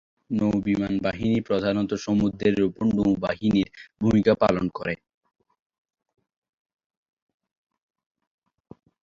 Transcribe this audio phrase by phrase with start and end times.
[0.31, 3.69] নৌ বিমানবাহিনী প্রধানত সমুদ্রের উপরে নৌবাহিনীর
[4.01, 4.93] ভূমিকা পালন করে।